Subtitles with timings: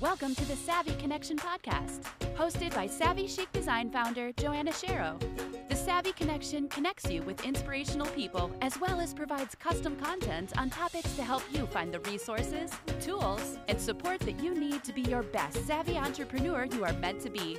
[0.00, 2.02] Welcome to the Savvy Connection podcast,
[2.36, 5.20] hosted by Savvy Chic Design founder Joanna Shero.
[5.68, 10.70] The Savvy Connection connects you with inspirational people as well as provides custom content on
[10.70, 12.70] topics to help you find the resources,
[13.00, 17.20] tools, and support that you need to be your best savvy entrepreneur you are meant
[17.22, 17.58] to be.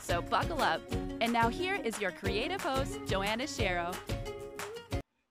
[0.00, 0.80] So buckle up.
[1.20, 3.94] And now here is your creative host, Joanna Shero.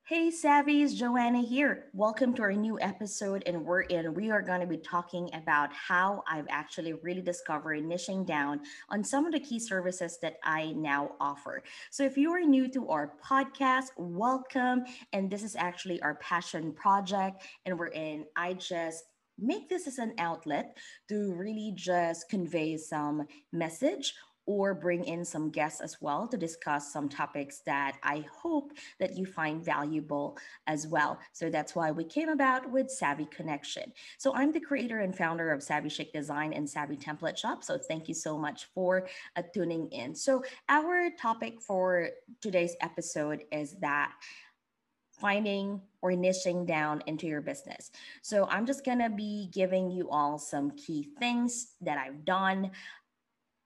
[0.08, 1.86] Hey Savvies, Joanna here.
[1.92, 4.14] Welcome to our new episode, and we're in.
[4.14, 9.04] We are going to be talking about how I've actually really discovered niching down on
[9.04, 11.64] some of the key services that I now offer.
[11.90, 14.84] So, if you are new to our podcast, welcome.
[15.12, 18.26] And this is actually our passion project, and we're in.
[18.36, 19.06] I just
[19.40, 20.78] make this as an outlet
[21.10, 24.14] to really just convey some message
[24.46, 29.18] or bring in some guests as well to discuss some topics that I hope that
[29.18, 31.20] you find valuable as well.
[31.34, 33.92] So that's why we came about with Savvy Connection.
[34.18, 37.64] So I'm the creator and founder of Savvy Chic Design and Savvy Template Shop.
[37.64, 40.16] So thank you so much for uh, tuning in.
[40.16, 42.10] So our topic for
[42.42, 44.14] today's episode is that
[45.20, 47.92] finding or niching down into your business.
[48.22, 52.72] So I'm just going to be giving you all some key things that I've done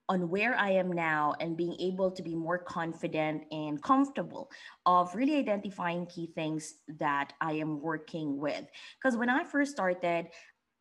[0.10, 4.50] on where I am now and being able to be more confident and comfortable
[4.86, 8.66] of really identifying key things that I am working with.
[8.98, 10.28] Because when I first started,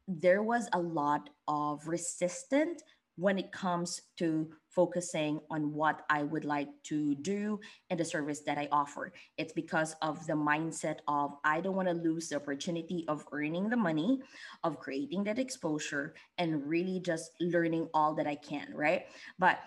[0.08, 2.82] there was a lot of resistance
[3.18, 7.58] when it comes to focusing on what I would like to do
[7.90, 9.12] and the service that I offer.
[9.36, 13.68] It's because of the mindset of I don't want to lose the opportunity of earning
[13.68, 14.20] the money,
[14.62, 19.06] of creating that exposure, and really just learning all that I can, right?
[19.36, 19.58] But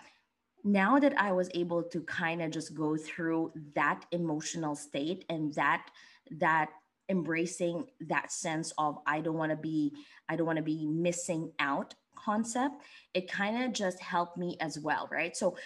[0.64, 5.52] now that I was able to kind of just go through that emotional state and
[5.54, 5.90] that
[6.38, 6.70] that
[7.10, 9.92] embracing that sense of I don't want to be
[10.28, 12.82] I don't want to be missing out concept,
[13.14, 15.36] it kind of just helped me as well, right?
[15.36, 15.56] So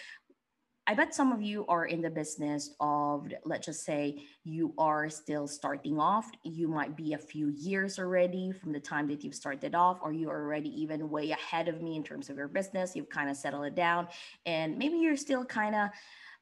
[0.88, 5.10] I bet some of you are in the business of, let's just say, you are
[5.10, 6.30] still starting off.
[6.44, 10.12] You might be a few years already from the time that you've started off, or
[10.12, 12.94] you're already even way ahead of me in terms of your business.
[12.94, 14.06] You've kind of settled it down,
[14.44, 15.90] and maybe you're still kind of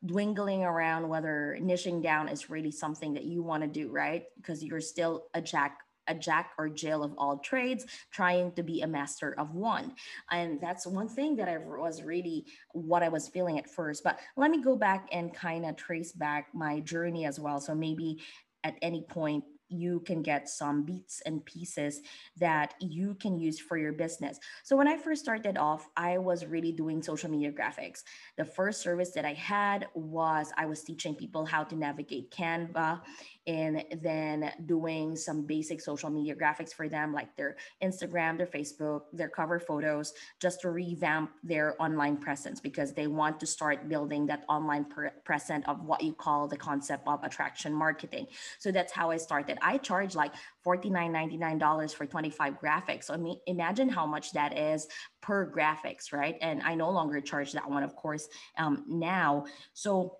[0.05, 4.25] dwindling around whether niching down is really something that you want to do, right?
[4.37, 8.83] Because you're still a jack a jack or jill of all trades, trying to be
[8.83, 9.95] a master of one.
[10.31, 14.05] And that's one thing that I was really what I was feeling at first.
[14.05, 17.61] But let me go back and kind of trace back my journey as well.
[17.61, 18.23] So maybe
[18.65, 22.01] at any point you can get some beats and pieces
[22.37, 24.39] that you can use for your business.
[24.63, 28.03] So when I first started off, I was really doing social media graphics.
[28.37, 33.01] The first service that I had was I was teaching people how to navigate Canva
[33.47, 39.03] and then doing some basic social media graphics for them, like their Instagram, their Facebook,
[39.13, 44.27] their cover photos, just to revamp their online presence because they want to start building
[44.27, 48.27] that online per- presence of what you call the concept of attraction marketing.
[48.59, 49.59] So that's how I started.
[49.61, 50.33] I charge like
[50.67, 53.05] $49.99 for 25 graphics.
[53.05, 54.89] So I mean, imagine how much that is
[55.21, 56.37] per graphics, right?
[56.41, 58.29] And I no longer charge that one, of course,
[58.59, 59.47] um, now.
[59.73, 60.19] So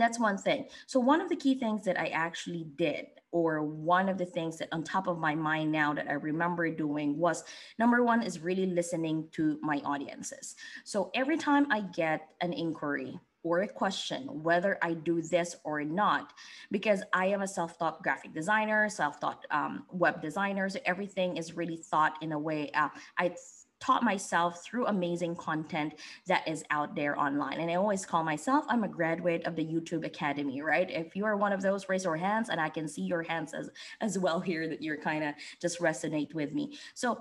[0.00, 0.66] that's one thing.
[0.86, 4.58] So one of the key things that I actually did or one of the things
[4.58, 7.44] that on top of my mind now that I remember doing was
[7.78, 10.56] number one is really listening to my audiences.
[10.84, 15.84] So every time I get an inquiry or a question whether I do this or
[15.84, 16.32] not,
[16.70, 20.68] because I am a self taught graphic designer, self taught um, web designer.
[20.68, 22.70] So everything is really thought in a way.
[22.72, 23.34] Uh, I
[23.80, 25.94] taught myself through amazing content
[26.26, 27.60] that is out there online.
[27.60, 30.90] And I always call myself, I'm a graduate of the YouTube Academy, right?
[30.90, 33.54] If you are one of those, raise your hands and I can see your hands
[33.54, 36.78] as, as well here that you're kind of just resonate with me.
[36.94, 37.20] So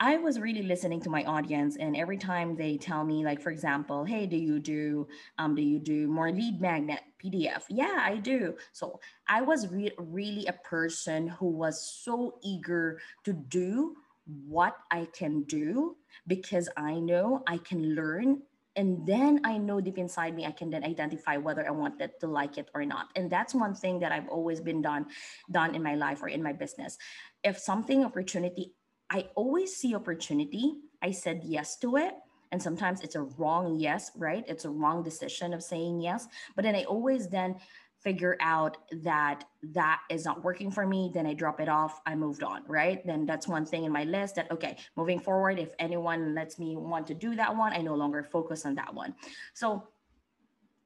[0.00, 3.50] I was really listening to my audience, and every time they tell me, like for
[3.50, 5.06] example, "Hey, do you do
[5.38, 8.56] um, do you do more lead magnet PDF?" Yeah, I do.
[8.72, 15.06] So I was re- really a person who was so eager to do what I
[15.12, 18.42] can do because I know I can learn
[18.76, 22.26] and then I know deep inside me I can then identify whether I wanted to
[22.26, 23.08] like it or not.
[23.14, 25.06] And that's one thing that I've always been done
[25.50, 26.98] done in my life or in my business.
[27.44, 28.74] If something opportunity
[29.10, 32.14] I always see opportunity, I said yes to it.
[32.50, 34.44] And sometimes it's a wrong yes, right?
[34.46, 36.26] It's a wrong decision of saying yes.
[36.56, 37.56] But then I always then
[38.04, 42.14] figure out that that is not working for me, then I drop it off, I
[42.14, 43.04] moved on, right?
[43.06, 46.76] Then that's one thing in my list that, okay, moving forward, if anyone lets me
[46.76, 49.14] want to do that one, I no longer focus on that one.
[49.54, 49.88] So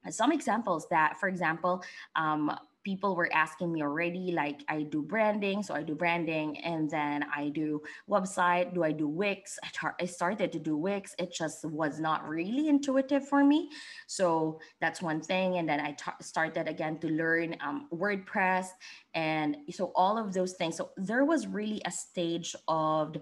[0.09, 1.83] some examples that, for example,
[2.15, 6.89] um, people were asking me already like i do branding so i do branding and
[6.89, 9.57] then i do website do i do wix?
[9.99, 13.69] I started to do wix it just was not really intuitive for me.
[14.07, 18.67] So that's one thing and then I started again to learn um, wordpress
[19.13, 20.77] and so all of those things.
[20.77, 23.15] So there was really a stage of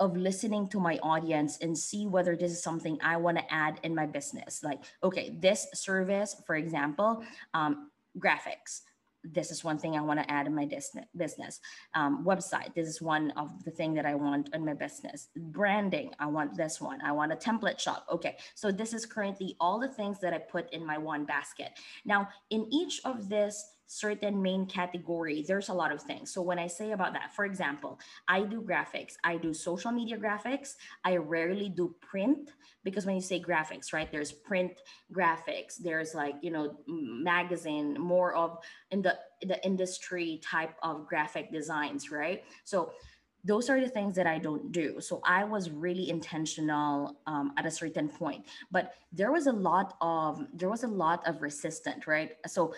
[0.00, 3.78] of listening to my audience and see whether this is something I want to add
[3.82, 4.62] in my business.
[4.62, 7.22] Like, okay, this service, for example,
[7.54, 8.82] um, graphics.
[9.26, 10.68] This is one thing I want to add in my
[11.16, 11.60] business.
[11.94, 12.74] Um, website.
[12.74, 15.28] This is one of the thing that I want in my business.
[15.34, 16.12] Branding.
[16.18, 17.00] I want this one.
[17.00, 18.04] I want a template shop.
[18.10, 21.70] Okay, so this is currently all the things that I put in my one basket.
[22.04, 26.32] Now, in each of this certain main category, there's a lot of things.
[26.32, 27.98] So when I say about that, for example,
[28.28, 30.74] I do graphics, I do social media graphics.
[31.04, 32.50] I rarely do print
[32.82, 34.72] because when you say graphics, right, there's print
[35.12, 38.58] graphics, there's like, you know, magazine, more of
[38.90, 42.44] in the the industry type of graphic designs, right?
[42.64, 42.92] So
[43.44, 45.00] those are the things that I don't do.
[45.00, 49.96] So I was really intentional um, at a certain point, but there was a lot
[50.00, 52.32] of there was a lot of resistance, right?
[52.46, 52.72] So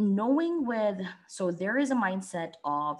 [0.00, 0.98] knowing with
[1.28, 2.98] so there is a mindset of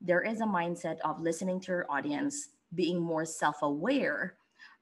[0.00, 4.36] there is a mindset of listening to your audience being more self-aware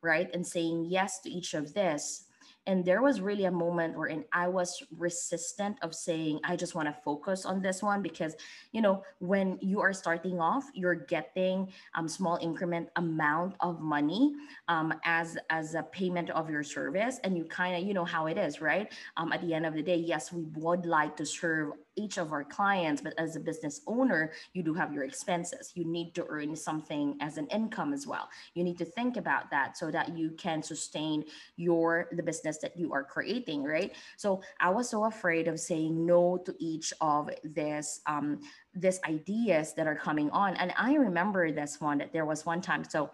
[0.04, 0.28] right?
[0.34, 2.26] And saying yes to each of this
[2.66, 6.88] and there was really a moment wherein i was resistant of saying i just want
[6.88, 8.34] to focus on this one because
[8.72, 14.34] you know when you are starting off you're getting um small increment amount of money
[14.68, 18.26] um as as a payment of your service and you kind of you know how
[18.26, 18.92] it is right?
[19.16, 22.32] Um at the end of the day yes we would like to serve each of
[22.32, 25.72] our clients but as a business owner you do have your expenses.
[25.74, 28.28] You need to earn something as an income as well.
[28.54, 31.24] You need to think about that so that you can sustain
[31.56, 33.92] your the business that you are creating right?
[34.16, 38.40] So i was so afraid of saying no to each of this um
[38.74, 40.56] this ideas that are coming on.
[40.56, 42.84] And i remember this one that there was one time.
[42.84, 43.10] So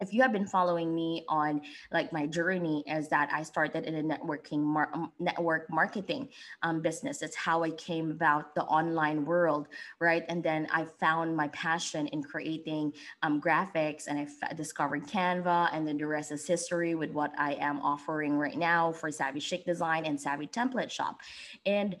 [0.00, 1.60] if you have been following me on
[1.92, 6.28] like my journey is that i started in a networking mar- network marketing
[6.62, 7.22] um, business.
[7.22, 9.68] It's how i came about the online world
[10.00, 10.24] right?
[10.28, 12.92] And then i found my passion in creating
[13.22, 17.32] um, graphics and i f- discovered canva and then the rest is history with what
[17.38, 21.20] i am offering right now for savvy chic design and savvy template shop.
[21.66, 21.96] And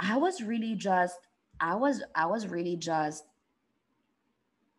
[0.00, 1.18] i was really just
[1.60, 3.24] i was i was really just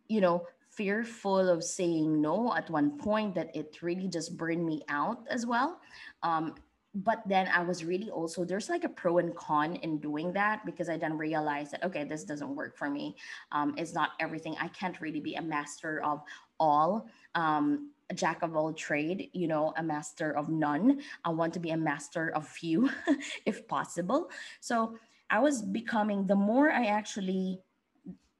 [0.07, 0.45] you know
[0.77, 5.45] fearful of saying no at one point that it really just burned me out as
[5.45, 5.81] well.
[6.21, 6.53] Um,
[6.93, 10.65] but then I was really also there's like a pro and con in doing that
[10.65, 13.15] because I then realized that okay, this doesn't work for me.
[13.51, 14.55] Um, it's not everything.
[14.59, 16.21] I can't really be a master of
[16.59, 17.07] all.
[17.35, 21.01] Um, a jack of all trade, you know, a master of none.
[21.25, 22.89] I want to be a master of few,
[23.45, 24.29] if possible.
[24.61, 24.97] So
[25.29, 27.59] I was becoming the more I actually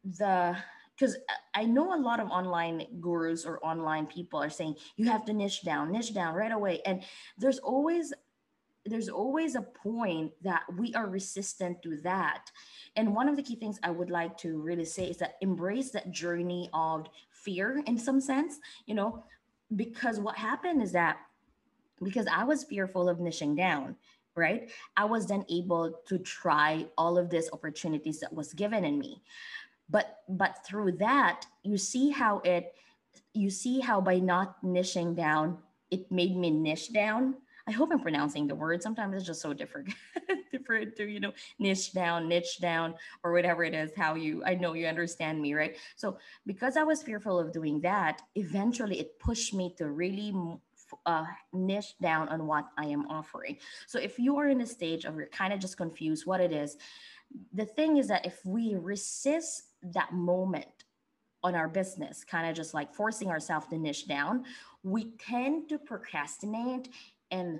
[0.06, 0.56] the
[0.98, 5.10] because uh, I know a lot of online gurus or online people are saying you
[5.10, 6.82] have to niche down, niche down right away.
[6.86, 7.04] And
[7.38, 8.14] there's always
[8.86, 12.50] there's always a point that we are resistant to that.
[12.96, 15.92] And one of the key things I would like to really say is that embrace
[15.92, 19.26] that journey of fear in some sense, you know,
[19.76, 21.18] because what happened is that
[22.02, 23.98] because I was fearful of niching down,
[24.36, 24.70] right?
[24.96, 29.22] I was then able to try all of these opportunities that was given in me
[29.90, 32.74] but but through that you see how it
[33.34, 35.58] you see how by not niching down
[35.92, 37.36] it made me niche down.
[37.68, 38.82] I hope i'm pronouncing the word.
[38.82, 39.94] Sometimes it's just so different
[40.52, 44.54] different to you know niche down niche down or whatever it is how you i
[44.54, 45.76] know you understand me right?
[45.96, 50.34] So because i was fearful of doing that eventually it pushed me to really
[51.06, 53.58] uh, niche down on what i am offering.
[53.86, 56.54] So if you are in a stage of you're kind of just confused what it
[56.54, 56.78] is
[57.54, 59.64] the thing is that if we resist
[59.94, 60.66] that moment
[61.44, 64.44] on our business, kind of just like forcing ourselves to niche down,
[64.84, 66.90] we tend to procrastinate
[67.32, 67.60] and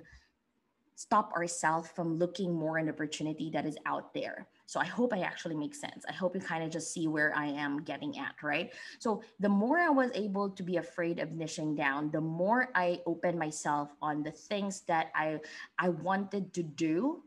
[0.98, 4.48] stop ourselves from looking more an opportunity that is out there.
[4.66, 6.04] So I hope I actually make sense.
[6.08, 8.72] I hope you kind of just see where I am getting at, right?
[8.98, 13.00] So the more I was able to be afraid of niching down, the more I
[13.06, 15.38] opened myself on the things that I
[15.78, 17.22] I wanted to do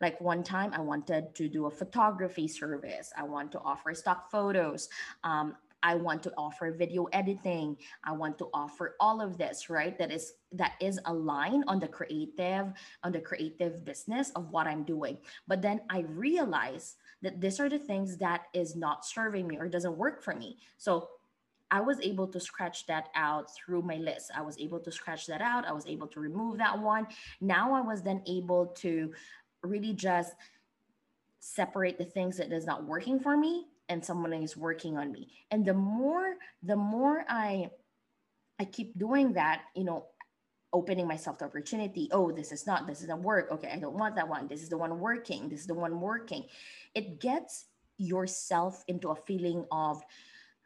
[0.00, 3.12] like one time, I wanted to do a photography service.
[3.16, 4.88] I want to offer stock photos.
[5.24, 7.76] Um, I want to offer video editing.
[8.02, 9.96] I want to offer all of this, right?
[9.98, 12.72] That is that is aligned on the creative
[13.04, 15.18] on the creative business of what I'm doing.
[15.46, 19.68] But then I realize that these are the things that is not serving me or
[19.68, 20.58] doesn't work for me.
[20.78, 21.08] So
[21.70, 24.30] I was able to scratch that out through my list.
[24.34, 25.66] I was able to scratch that out.
[25.66, 27.06] I was able to remove that one.
[27.40, 29.12] Now I was then able to
[29.62, 30.34] really just
[31.40, 35.28] separate the things that is not working for me and someone is working on me.
[35.50, 37.70] And the more the more i
[38.58, 40.06] i keep doing that you know
[40.72, 42.08] opening myself to opportunity.
[42.12, 43.50] Oh this is not this isn't work.
[43.50, 44.48] Okay i don't want that one.
[44.48, 45.48] This is the one working.
[45.48, 46.44] This is the one working.
[46.94, 47.66] It gets
[47.98, 50.02] yourself into a feeling of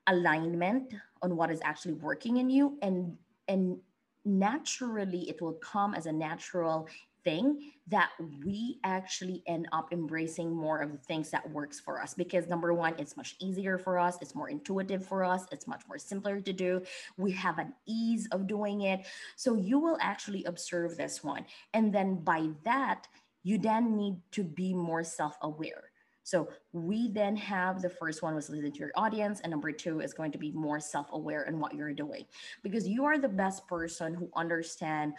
[0.09, 2.79] alignment on what is actually working in you.
[2.83, 3.17] And
[3.49, 3.79] and
[4.25, 6.89] naturally it will come as a natural
[7.25, 8.11] thing that
[8.45, 12.15] we actually end up embracing more of the things that works for us.
[12.15, 15.83] Because number one it's much easier for us it's more intuitive for us it's much
[15.89, 16.83] more simpler to do
[17.17, 19.07] we have an ease of doing it.
[19.37, 23.07] So you will actually observe this one and then by that
[23.43, 25.85] you then need to be more self-aware.
[26.25, 30.01] So we then have the first one was listen to your audience, and number two
[30.01, 32.27] is going to be more self-aware in what you're doing,
[32.63, 35.15] because you are the best person who understand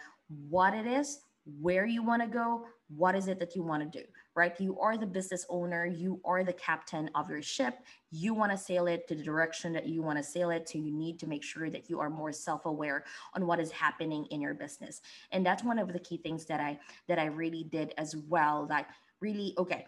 [0.48, 1.20] what it is,
[1.60, 2.64] where you want to go,
[2.96, 4.58] what is it that you want to do, right?
[4.60, 7.78] You are the business owner, you are the captain of your ship.
[8.10, 10.78] You want to sail it to the direction that you want to sail it to.
[10.78, 14.40] You need to make sure that you are more self-aware on what is happening in
[14.40, 15.00] your business.
[15.32, 18.66] And that's one of the key things that I that I really did as well.
[18.66, 18.88] That
[19.20, 19.86] really okay,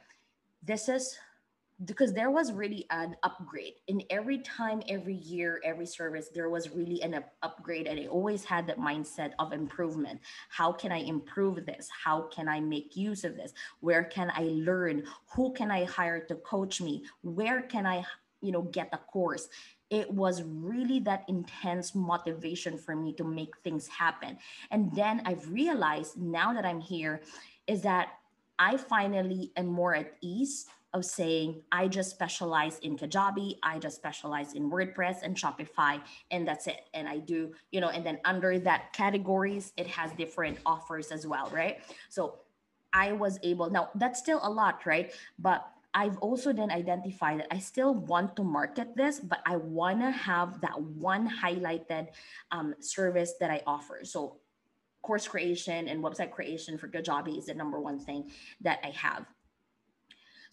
[0.63, 1.17] this is
[1.85, 3.75] because there was really an upgrade.
[3.89, 8.07] In every time every year every service there was really an up- upgrade and i
[8.07, 10.21] always had that mindset of improvement.
[10.49, 11.89] How can i improve this?
[12.05, 13.53] How can i make use of this?
[13.81, 15.05] Where can i learn?
[15.35, 17.05] Who can i hire to coach me?
[17.23, 18.05] Where can i
[18.41, 19.49] you know get a course?
[19.91, 24.39] It was really that intense motivation for me to make things happen.
[24.71, 27.21] And then i've realized now that i'm here
[27.67, 28.09] is that
[28.59, 33.97] I finally am more at ease of saying, I just specialize in Kajabi, I just
[33.97, 36.01] specialize in WordPress and Shopify,
[36.31, 36.89] and that's it.
[36.95, 41.27] And I do, you know, and then under that categories, it has different offers as
[41.27, 41.79] well, right?
[42.09, 42.41] So
[42.93, 45.13] I was able, now that's still a lot, right?
[45.39, 50.01] But I've also then identified that I still want to market this, but I want
[50.01, 52.09] to have that one highlighted
[52.51, 54.01] um, service that I offer.
[54.03, 54.39] So
[55.07, 59.25] course creation and website creation for Kajabi is the number one thing that I have.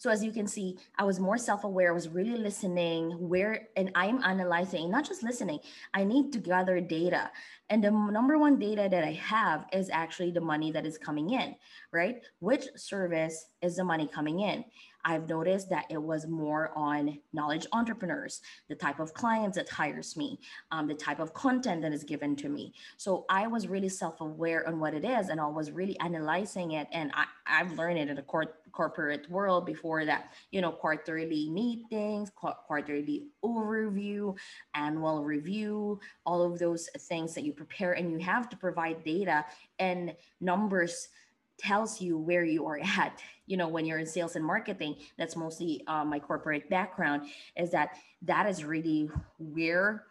[0.04, 3.90] So as you can see, I was more self-aware, I was really listening where, and
[3.94, 5.60] I'm analyzing, not just listening,
[5.94, 7.30] I need to gather data.
[7.70, 11.30] And the number one data that I have is actually the money that is coming
[11.30, 11.56] in,
[11.90, 12.20] right?
[12.40, 14.66] Which service is the money coming in?
[15.06, 20.18] I've noticed that it was more on knowledge entrepreneurs, the type of clients that hires
[20.18, 20.38] me,
[20.70, 22.74] um, the type of content that is given to me.
[22.98, 26.88] So I was really self-aware on what it is, and I was really analyzing it.
[26.92, 31.48] And I, I've learned it in the court, corporate world before that, you know, quarterly
[31.48, 34.36] meetings, qu- quarterly overview,
[34.74, 39.44] annual review, all of those things that you prepare, and you have to provide data.
[39.78, 41.08] And numbers
[41.56, 44.96] tells you where you are at you know when you're in sales and marketing.
[45.18, 50.04] That's mostly uh, my corporate background is that that is really where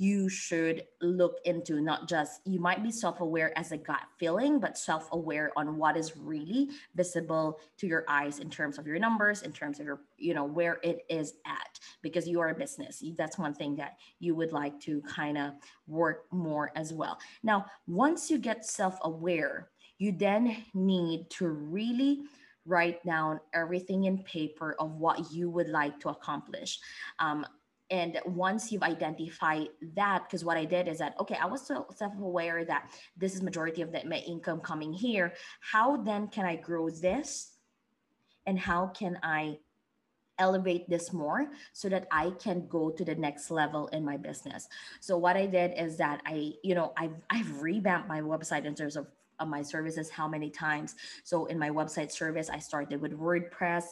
[0.00, 4.78] you should look into not just you might be self-aware as a gut feeling but
[4.78, 9.52] self-aware on what is really visible to your eyes in terms of your numbers in
[9.52, 13.38] terms of your you know where it is at because you are a business that's
[13.38, 15.52] one thing that you would like to kind of
[15.86, 22.22] work more as well now once you get self-aware you then need to really
[22.66, 26.78] write down everything in paper of what you would like to accomplish.
[27.18, 27.44] Um,
[27.90, 31.86] and once you've identified that, because what I did is that, okay, I was so
[31.94, 35.34] self-aware that this is majority of the, my income coming here.
[35.60, 37.56] How then can I grow this?
[38.46, 39.58] And how can I
[40.40, 44.66] elevate this more so that I can go to the next level in my business.
[45.00, 48.74] So what I did is that I, you know, I've I've revamped my website in
[48.74, 49.06] terms of
[49.40, 50.94] of my services how many times.
[51.24, 53.84] So in my website service, I started with WordPress,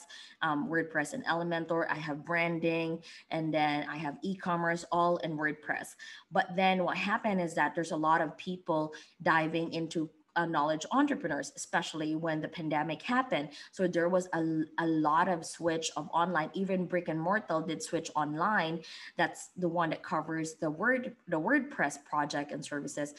[0.43, 1.87] um, WordPress and Elementor.
[1.91, 5.97] I have branding, and then I have e-commerce all in WordPress.
[6.31, 10.87] But then what happened is that there's a lot of people diving into uh, knowledge
[10.93, 13.49] entrepreneurs, especially when the pandemic happened.
[13.73, 17.83] So there was a, a lot of switch of online, even brick and mortar did
[17.83, 18.83] switch online.
[19.17, 23.15] That's the one that covers the word, the WordPress project and services.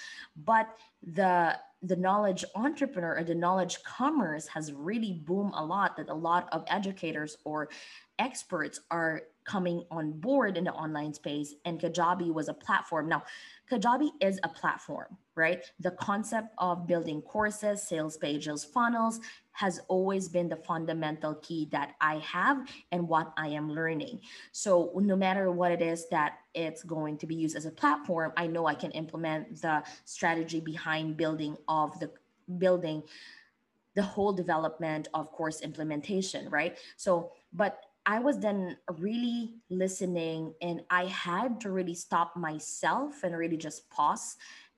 [0.45, 0.69] But
[1.03, 6.13] the the knowledge entrepreneur or the knowledge commerce has really boomed a lot that a
[6.13, 7.69] lot of educators or
[8.17, 13.23] experts are coming on board in the online space and kajabi was a platform now
[13.71, 19.19] kajabi is a platform right the concept of building courses sales pages funnels
[19.59, 24.21] has always been the fundamental key that I have and what I am learning.
[24.53, 28.31] So no matter what it is that it's going to be used as a platform,
[28.37, 32.09] I know I can implement the strategy behind building of the
[32.57, 33.03] building
[33.95, 36.77] the whole development of course implementation, right?
[36.95, 43.37] So, but I was then really listening and I had to really stop myself and
[43.37, 44.35] really just pause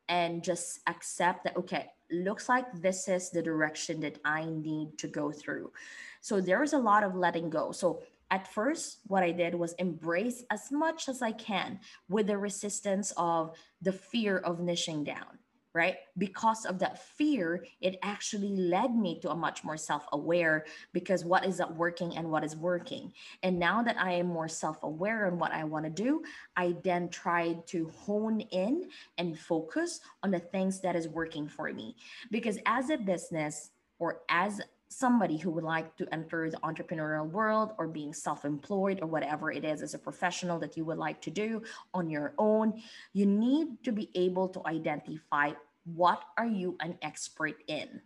[0.10, 5.08] and just accept that, okay, looks like this is the direction that I need to
[5.08, 5.72] go through.
[6.20, 7.72] So there was a lot of letting go.
[7.72, 12.38] So at first, what I did was embrace as much as I can with the
[12.38, 15.40] resistance of the fear of niching down
[15.74, 15.96] right?
[16.18, 21.24] Because of that fear, it actually led me to a much more self aware because
[21.24, 23.14] what is not working and what is working.
[23.44, 26.24] And now that I am more self aware on what I want to do,
[26.56, 31.72] I then tried to hone in and focus on the things that is working for
[31.72, 31.96] me.
[32.32, 34.60] Because as a business or as
[34.92, 39.64] somebody who would like to enter the entrepreneurial world or being self-employed or whatever it
[39.64, 41.62] is as a professional that you would like to do
[41.94, 42.74] on your own
[43.14, 45.52] you need to be able to identify
[45.86, 48.02] what are you an expert in.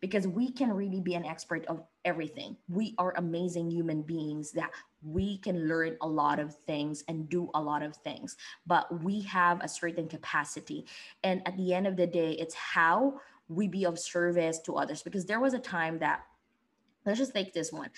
[0.00, 2.56] Because we can really be an expert of everything.
[2.68, 4.70] We are amazing human beings that
[5.02, 8.36] we can learn a lot of things and do a lot of things.
[8.66, 10.84] But we have a certain capacity.
[11.22, 15.02] And at the end of the day it's how we be of service to others
[15.02, 16.20] because there was a time that
[17.04, 17.90] let's just take this one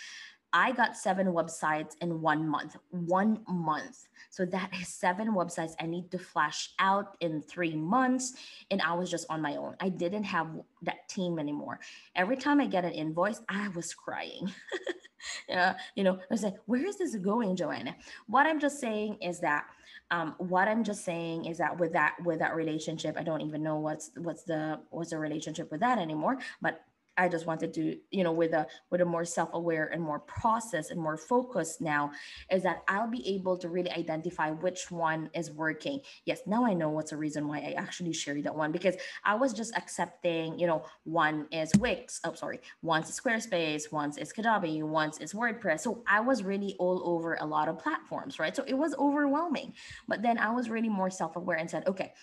[0.52, 2.76] I got seven websites in one month.
[2.90, 4.08] One month.
[4.30, 8.34] So that is seven websites I need to flash out in three months.
[8.70, 9.76] And I was just on my own.
[9.80, 10.48] I didn't have
[10.82, 11.78] that team anymore.
[12.16, 14.52] Every time I get an invoice, I was crying.
[15.48, 17.96] yeah, you know, I like, where is this going, Joanna?
[18.26, 19.64] What I'm just saying is that
[20.10, 23.62] um, what I'm just saying is that with that with that relationship, I don't even
[23.62, 26.38] know what's what's the what's the relationship with that anymore.
[26.60, 26.82] But
[27.20, 30.90] I just wanted to, you know, with a with a more self-aware and more process
[30.90, 32.12] and more focus now,
[32.50, 36.00] is that I'll be able to really identify which one is working.
[36.24, 39.34] Yes, now I know what's the reason why I actually shared that one because I
[39.34, 44.32] was just accepting, you know, one is Wix, oh sorry, once is Squarespace, once is
[44.32, 45.80] Kajabi, once is WordPress.
[45.80, 48.56] So I was really all over a lot of platforms, right?
[48.56, 49.74] So it was overwhelming.
[50.08, 52.14] But then I was really more self-aware and said, okay,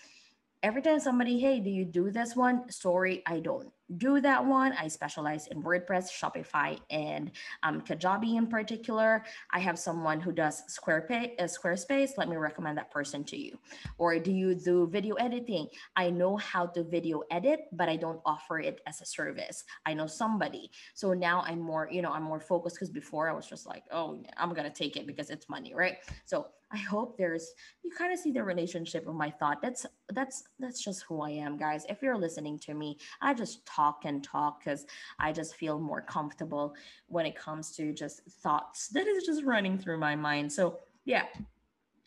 [0.63, 2.71] every time somebody, hey, do you do this one?
[2.71, 4.73] Sorry, I don't do that one.
[4.73, 7.31] I specialize in WordPress, Shopify, and
[7.63, 9.23] um, Kajabi in particular.
[9.53, 12.11] I have someone who does Squarespace, uh, Squarespace.
[12.17, 13.57] Let me recommend that person to you.
[13.97, 15.67] Or do you do video editing?
[15.95, 19.63] I know how to video edit, but I don't offer it as a service.
[19.85, 20.69] I know somebody.
[20.93, 23.83] So now I'm more, you know, I'm more focused because before I was just like,
[23.91, 25.97] oh, I'm going to take it because it's money, right?
[26.25, 29.61] So I hope there's you kind of see the relationship of my thought.
[29.61, 31.85] That's that's that's just who I am, guys.
[31.87, 34.85] If you're listening to me, I just talk and talk because
[35.19, 36.75] I just feel more comfortable
[37.07, 40.51] when it comes to just thoughts that is just running through my mind.
[40.51, 41.23] So yeah.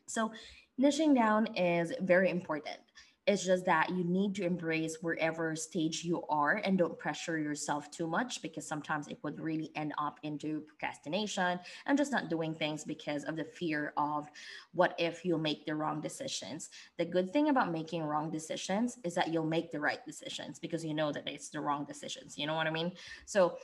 [0.07, 0.33] So
[0.81, 2.79] niching down is very important.
[3.27, 7.91] It's just that you need to embrace wherever stage you are and don't pressure yourself
[7.91, 12.55] too much because sometimes it would really end up into procrastination and just not doing
[12.55, 14.29] things because of the fear of
[14.73, 16.71] what if you'll make the wrong decisions.
[16.97, 20.85] The good thing about making wrong decisions is that you'll make the right decisions because
[20.85, 22.37] you know that it's the wrong decisions.
[22.39, 22.93] You know what I mean?
[23.27, 23.59] So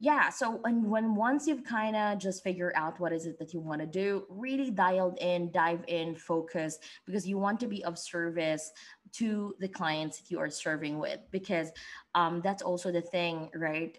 [0.00, 3.54] yeah so and when once you've kind of just figured out what is it that
[3.54, 7.84] you want to do really dialed in dive in focus because you want to be
[7.84, 8.72] of service
[9.14, 11.70] to the clients that you are serving with because
[12.14, 13.98] um, that's also the thing right?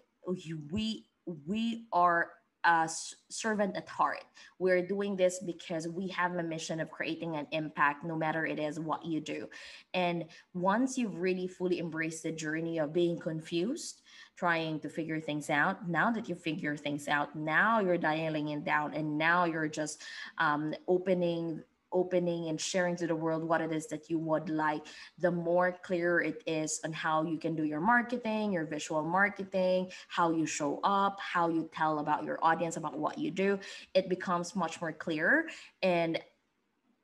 [0.70, 1.06] We
[1.46, 2.30] we are
[2.66, 2.88] a
[3.28, 4.24] servant at heart.
[4.58, 8.58] We're doing this because we have a mission of creating an impact, no matter it
[8.58, 9.48] is what you do.
[9.94, 14.02] And once you've really fully embraced the journey of being confused,
[14.36, 15.88] trying to figure things out.
[15.88, 20.02] Now that you figure things out, now you're dialing it down and now you're just
[20.38, 24.82] um, opening opening and sharing to the world what it is that you would like
[25.18, 29.90] the more clear it is on how you can do your marketing your visual marketing
[30.08, 33.58] how you show up how you tell about your audience about what you do
[33.94, 35.48] it becomes much more clear.
[35.82, 36.18] And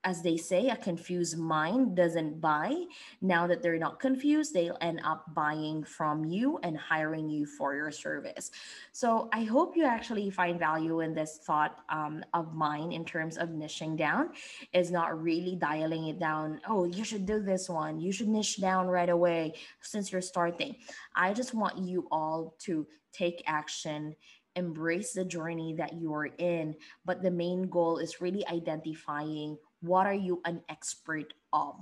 [0.05, 2.75] as they say, a confused mind doesn't buy.
[3.21, 7.75] Now that they're not confused, they'll end up buying from you and hiring you for
[7.75, 8.51] your service.
[8.93, 13.37] So I hope you actually find value in this thought um, of mine in terms
[13.39, 14.31] of niching down,
[14.73, 16.61] is not really dialing it down.
[16.67, 18.01] Oh, you should do this one.
[18.01, 20.77] You should niche down right away since you're starting.
[21.15, 24.17] I just want you all to take action
[24.57, 26.75] embrace the journey that you are in
[27.07, 31.77] but the main goal is really identifying what are you an expert of?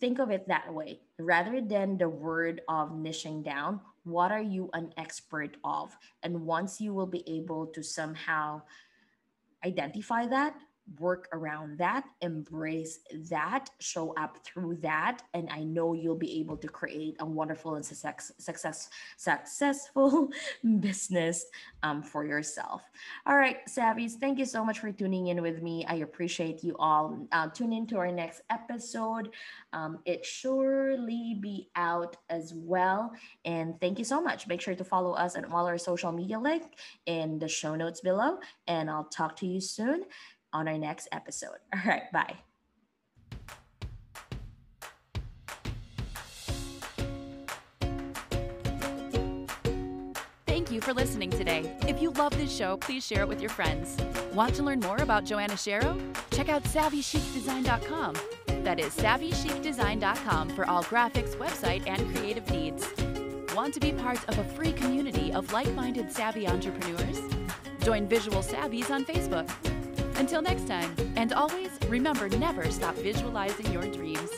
[0.00, 1.00] Think of it that way.
[1.18, 5.96] Rather than the word of niching down, what are you an expert of?
[6.24, 8.62] And once you will be able to somehow
[9.64, 10.56] identify that,
[10.98, 16.56] work around that, embrace that, show up through that, and I know you'll be able
[16.58, 20.28] to create a wonderful and success, success successful
[20.80, 21.46] business
[21.82, 22.82] um, for yourself.
[23.26, 25.84] All right, Savvies, thank you so much for tuning in with me.
[25.88, 27.26] I appreciate you all.
[27.32, 29.30] Uh, tune in to our next episode.
[29.72, 33.12] Um, it surely be out as well.
[33.44, 34.46] And thank you so much.
[34.46, 36.64] Make sure to follow us on all our social media link
[37.06, 38.38] in the show notes below.
[38.66, 40.04] And I'll talk to you soon
[40.52, 41.58] on our next episode.
[41.74, 42.36] All right, bye.
[50.46, 51.76] Thank you for listening today.
[51.88, 53.96] If you love this show, please share it with your friends.
[54.32, 56.00] Want to learn more about Joanna Shero?
[56.30, 58.14] Check out SavvyChicDesign.com.
[58.62, 62.86] That is SavvyChicDesign.com for all graphics, website, and creative needs.
[63.54, 67.20] Want to be part of a free community of like minded savvy entrepreneurs?
[67.80, 69.50] Join Visual Savvies on Facebook.
[70.22, 74.30] Until next time, and always remember never stop visualizing your dreams.